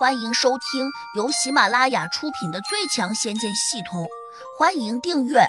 [0.00, 4.02] 欢迎收听由喜马拉雅出品的《最强仙剑系统》，
[4.58, 5.40] 欢迎订阅。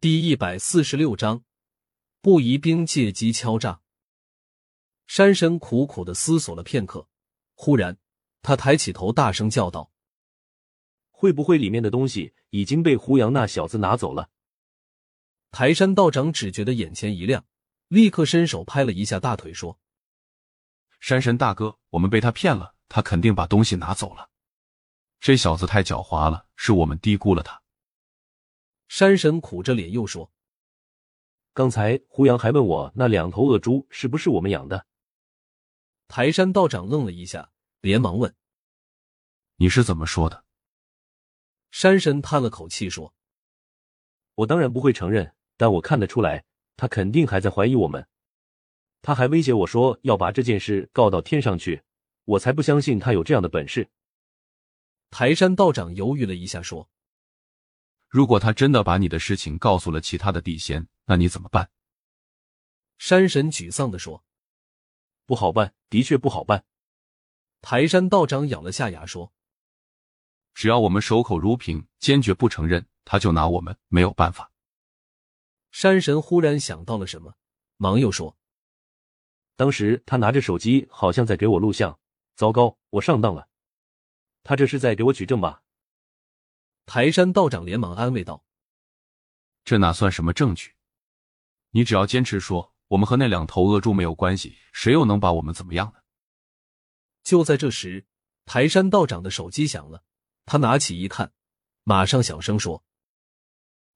[0.00, 1.44] 第一百四十六章，
[2.22, 3.82] 不疑兵借机敲诈。
[5.06, 7.08] 山神苦苦的思索了片刻，
[7.52, 7.98] 忽然，
[8.40, 9.92] 他抬起头，大声叫道
[11.12, 14.30] ：“会不会里面的东西已经被胡杨那小子拿走了？”
[15.52, 17.44] 台山道长只觉得眼前一亮，
[17.88, 19.78] 立刻伸手拍了一下大腿，说。
[21.06, 24.30] 山神大哥，我们被他骗了，他肯定把东西拿走了。
[25.20, 27.62] 这小子太狡猾了，是我们低估了他。
[28.88, 30.32] 山神苦着脸又说
[31.52, 34.86] ：“刚才胡杨还问我那两头恶猪是不是我们养的。”
[36.08, 37.50] 台山道长愣了一下，
[37.82, 38.34] 连忙问
[39.56, 40.46] ：“你是怎么说的？”
[41.70, 43.12] 山神叹了口气说
[44.36, 46.46] ：“我当然不会承认，但我看得出来，
[46.78, 48.08] 他肯定还在怀疑我们。”
[49.04, 51.82] 他还威胁我说要把这件事告到天上去，
[52.24, 53.90] 我才不相信他有这样的本事。
[55.10, 56.88] 台山道长犹豫了一下，说
[58.08, 61.68] ：“如果他真的把你的事情告诉了其他的地仙，那你怎么办？”
[62.96, 64.24] 山神沮丧的说
[65.26, 66.64] ：“不好办，的确不好办。”
[67.60, 69.34] 台山道长咬了下牙说
[70.54, 74.50] ：“只要我们守口如瓶，坚决不承认，他就拿我们没有办法。”
[75.70, 77.34] 山神忽然想到了什么，
[77.76, 78.38] 忙又说。
[79.56, 81.98] 当时他拿着手机，好像在给我录像。
[82.34, 83.48] 糟糕，我上当了。
[84.42, 85.62] 他这是在给我举证吧？
[86.86, 88.44] 台山道长连忙安慰道
[89.64, 90.74] ：“这哪算什么证据？
[91.70, 96.00] 你只要坚持说我们和那两头恶猪没有关系，谁又能把我们怎么样呢？”
[97.22, 98.04] 就在这时，
[98.44, 100.02] 台山道长的手机响了，
[100.44, 101.32] 他拿起一看，
[101.84, 102.84] 马上小声说：“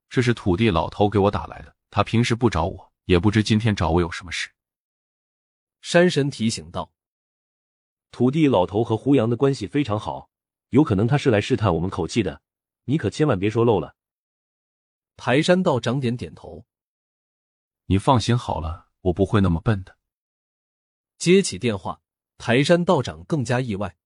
[0.09, 1.77] 这是土地老头给我打来的。
[1.91, 4.49] 他平时不找我，也不知今天找我有什么事。”
[5.81, 6.93] 山神提醒道
[8.11, 10.31] ：“土地老头和胡杨的关系非常好，
[10.71, 12.43] 有可能他是来试探我们口气的，
[12.85, 13.97] 你可千万别说漏了。”
[15.17, 16.67] 台山道长点点头
[17.87, 19.97] ：“你放心好了，我不会那么笨的。”
[21.19, 22.03] 接起电话，
[22.37, 23.97] 台山道长更加意外：“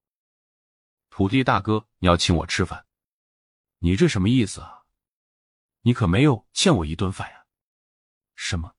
[1.11, 2.87] 土地大哥，你要请我吃饭？
[3.78, 4.84] 你这什么意思啊？
[5.82, 7.47] 你可没有欠我一顿饭呀？
[8.34, 8.75] 什么？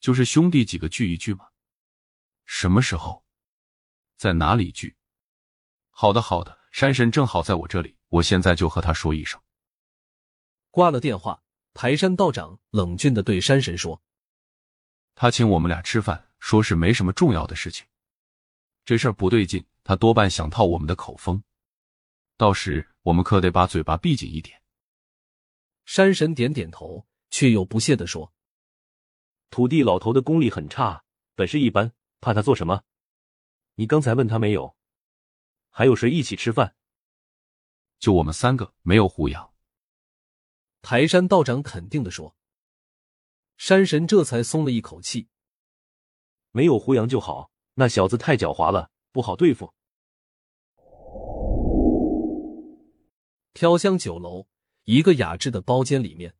[0.00, 1.48] 就是兄弟几个聚一聚吗？”
[2.44, 3.24] 什么时候，
[4.16, 4.96] 在哪里聚？
[5.90, 6.58] 好的，好的。
[6.70, 9.40] 山神正好在我这里，我现在就和他说一声。
[10.72, 11.40] 挂了电话，
[11.72, 14.02] 排山道长冷峻的对山神说
[15.14, 17.86] ：“他请我们俩吃饭，说是没什么重要的事情。
[18.84, 21.44] 这事儿不对劲，他多半想套我们的口风。
[22.36, 24.60] 到时我们可得把嘴巴闭紧一点。”
[25.86, 28.34] 山神点点头，却又不屑的说
[29.48, 31.04] ：“土地老头的功力很差，
[31.36, 31.92] 本事一般。”
[32.24, 32.84] 怕他做什么？
[33.74, 34.74] 你刚才问他没有？
[35.68, 36.74] 还有谁一起吃饭？
[37.98, 39.52] 就我们三个，没有胡杨。
[40.80, 42.34] 台山道长肯定的说。
[43.58, 45.28] 山神这才松了一口气。
[46.50, 49.74] 没有胡杨就好，那小子太狡猾了，不好对付。
[53.52, 54.46] 飘香酒楼
[54.84, 56.34] 一个雅致的包间里面，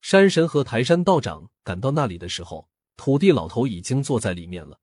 [0.00, 2.68] 山神和台山道长赶到那里的时候。
[2.96, 4.80] 土地老头已经坐在里面了。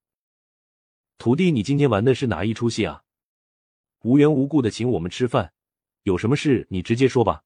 [1.18, 3.04] 土地，你今天玩的是哪一出戏啊？
[4.02, 5.54] 无缘无故的请我们吃饭，
[6.04, 7.44] 有什么事你直接说吧。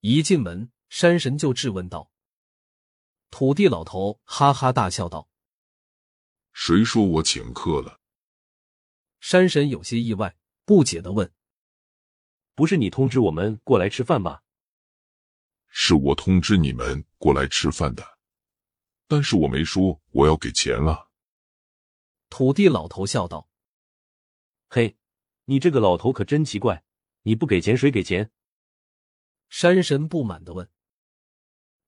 [0.00, 2.10] 一进门，山神就质问道。
[3.30, 5.28] 土地老头哈哈大笑道
[6.52, 8.00] ：“谁说我请客了？”
[9.20, 11.32] 山神有些意外，不解的问
[12.54, 14.40] ：“不是你通知我们过来吃饭吗
[15.68, 18.18] ？”“是我通知你们过来吃饭的。”
[19.10, 21.10] 但是我没说我要给钱了！
[22.28, 23.48] 土地老头笑道
[24.70, 24.96] ：“嘿，
[25.46, 26.84] 你这个老头可真奇怪，
[27.22, 28.30] 你不给钱谁给钱？”
[29.50, 30.70] 山神不满的问。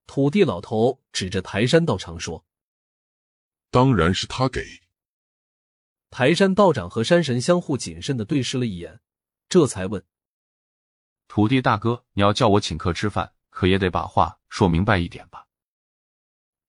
[0.08, 2.44] 土地老头指着台山道长说
[3.70, 4.60] ：“当然是他给。”
[6.10, 9.00] 台山道长和山神相互谨慎的对视了一眼，
[9.48, 10.04] 这才问
[11.28, 15.46] ：“土地大哥，你要叫我请客吃饭，可也得把话说明白一点吧？”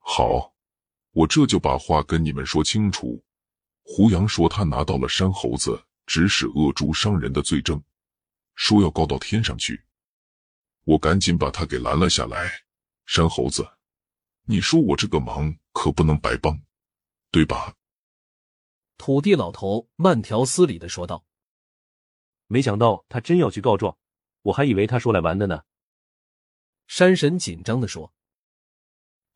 [0.05, 0.53] 好，
[1.11, 3.23] 我这就把话跟你们说清楚。
[3.83, 7.81] 胡杨说他拿到了山猴子指使恶猪伤人的罪证，
[8.55, 9.81] 说要告到天上去。
[10.83, 12.51] 我赶紧把他给拦了下来。
[13.05, 13.65] 山猴子，
[14.43, 16.61] 你说我这个忙可不能白帮，
[17.31, 17.73] 对吧？
[18.97, 21.25] 土地老头慢条斯理的说道。
[22.47, 23.97] 没想到他真要去告状，
[24.41, 25.63] 我还以为他说来玩的呢。
[26.87, 28.13] 山神紧张的说。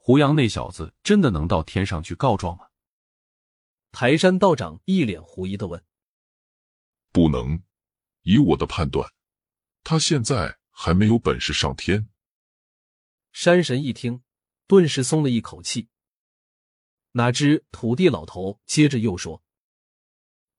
[0.07, 2.67] 胡杨那小子真的能到天上去告状吗？
[3.91, 5.83] 台山道长一脸狐疑的问
[7.11, 7.61] ：“不能，
[8.21, 9.11] 以我的判断，
[9.83, 12.07] 他现在还没有本事上天。”
[13.33, 14.23] 山神一听，
[14.65, 15.89] 顿时松了一口气。
[17.11, 19.43] 哪知土地老头接着又说：“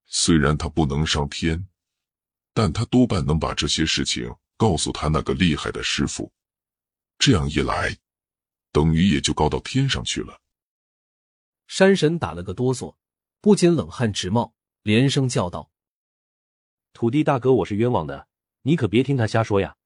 [0.04, 1.66] 虽然他不能上天，
[2.52, 6.30] 但他多半能把这些事情告诉他那个厉害的师傅。
[7.18, 7.96] 这样一来，
[8.72, 10.40] 等于也就高到天上去了。”
[11.66, 12.96] 山神打了个哆嗦，
[13.40, 15.70] 不禁冷汗直冒，连声叫道
[16.92, 18.28] ：“土地大哥，我是冤枉的，
[18.62, 19.76] 你可别听他瞎说呀！”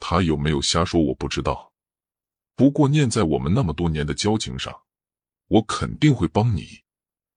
[0.00, 1.72] 他有没有瞎说我不知道，
[2.54, 4.82] 不过念在我们那么多年的交情上。
[5.48, 6.82] 我肯定会帮你，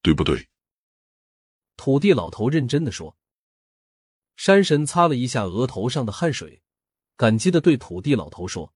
[0.01, 0.47] 对不对？
[1.75, 3.17] 土地老头认真的说。
[4.37, 6.63] 山神擦了一下额头上的汗水，
[7.17, 8.73] 感激的对土地老头说：“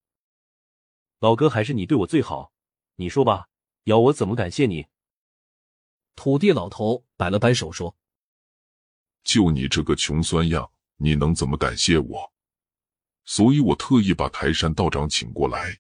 [1.22, 2.52] 老哥，还是你对我最好。
[2.96, 3.48] 你说吧，
[3.84, 4.88] 要我怎么感谢你？”
[6.18, 7.96] 土地老头摆了摆手说
[9.24, 12.34] ：“就你这个穷酸样，你能怎么感谢我？
[13.24, 15.78] 所以我特意把台山道长请过来，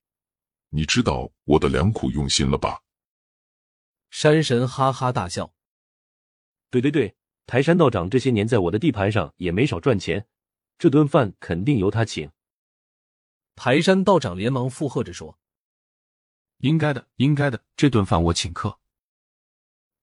[0.69, 2.79] 你知道我的良苦用心了吧？”
[4.11, 5.51] 山神哈哈大笑
[6.69, 7.15] ：“对对对，
[7.47, 10.27] 台山道长这些年在我的地盘上也没少赚钱，
[10.77, 12.29] 这顿饭肯定由他请。”
[13.63, 15.37] 台山道长连忙附和着说
[16.65, 18.79] ：“应该的，应该的，这顿饭我请客。”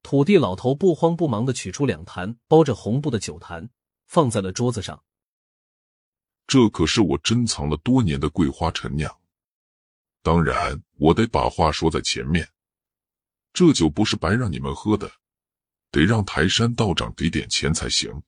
[0.00, 3.68] 土地老头不慌不忙的取出两坛包着红布的酒坛，
[4.06, 5.02] 放在了桌子上。
[6.46, 9.12] 这可是我珍藏了多年的桂花陈酿，
[10.22, 12.48] 当然我得把话说在前面。
[13.52, 15.10] 这酒不是白让你们喝的，
[15.90, 18.22] 得让台山道长给点钱才行。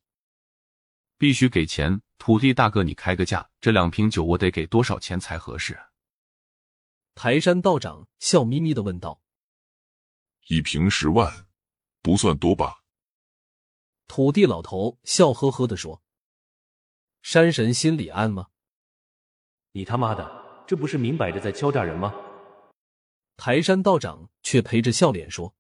[1.21, 5.79] 必须给钱，土地大哥，你开个价，这两瓶酒我得给多少钱才合适？
[7.15, 9.21] 台山道长笑眯眯的问道
[10.49, 11.47] ：“一瓶十万，
[12.01, 12.85] 不算多吧？”
[14.09, 16.03] 土地老头笑呵呵的说
[17.21, 18.49] ：“山神心里暗吗？
[19.73, 22.15] 你他妈的，这不是明摆着在敲诈人吗？”
[23.37, 25.55] 台山道长却陪着笑脸说：“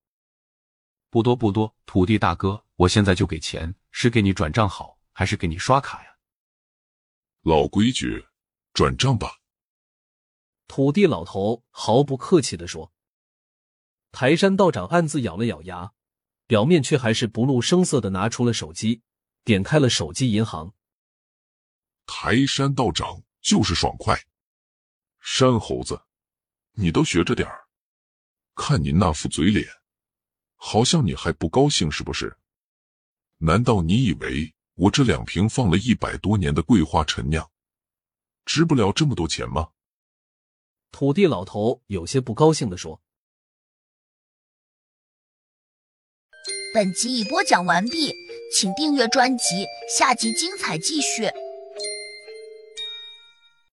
[1.11, 6.17] 不多不多，土地大哥，我现在就给钱，是给你转账好，还是给你刷卡呀？”
[7.43, 8.27] 老规矩，
[8.73, 9.41] 转账吧。
[10.67, 12.93] 土地老头毫不客气的说。
[14.12, 15.93] 台山道长暗自咬了咬牙，
[16.47, 19.03] 表面却还是不露声色的拿出了手机，
[19.45, 20.75] 点开了手机银行。
[22.07, 24.21] 台山道长就是爽快，
[25.21, 26.03] 山猴子，
[26.73, 27.69] 你都学着点儿。
[28.57, 29.67] 看你那副嘴脸，
[30.57, 32.37] 好像你还不高兴是不是？
[33.39, 37.50] 难道你以为我这两瓶放了一百多年的桂花陈酿，
[38.47, 39.69] 值不了这么多钱吗？
[40.91, 43.03] 土地老头有些不高兴的说。
[46.73, 48.15] 本集已播讲完毕，
[48.55, 51.31] 请订阅专辑，下集精彩继续。